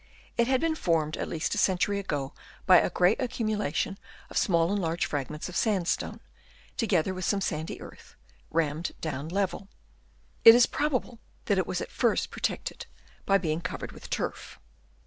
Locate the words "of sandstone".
5.47-6.21